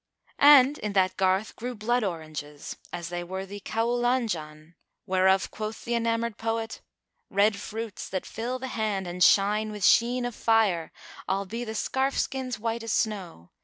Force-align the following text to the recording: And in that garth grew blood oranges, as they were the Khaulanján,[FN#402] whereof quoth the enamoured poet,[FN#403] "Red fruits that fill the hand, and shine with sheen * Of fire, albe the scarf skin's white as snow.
And 0.39 0.79
in 0.79 0.93
that 0.93 1.15
garth 1.15 1.55
grew 1.55 1.75
blood 1.75 2.03
oranges, 2.03 2.75
as 2.91 3.09
they 3.09 3.23
were 3.23 3.45
the 3.45 3.59
Khaulanján,[FN#402] 3.59 4.73
whereof 5.05 5.51
quoth 5.51 5.85
the 5.85 5.93
enamoured 5.93 6.39
poet,[FN#403] 6.39 6.81
"Red 7.37 7.55
fruits 7.57 8.09
that 8.09 8.25
fill 8.25 8.57
the 8.57 8.69
hand, 8.69 9.05
and 9.05 9.23
shine 9.23 9.71
with 9.71 9.85
sheen 9.85 10.25
* 10.25 10.25
Of 10.25 10.33
fire, 10.33 10.91
albe 11.29 11.67
the 11.67 11.75
scarf 11.75 12.17
skin's 12.17 12.57
white 12.57 12.81
as 12.81 12.91
snow. 12.93 13.51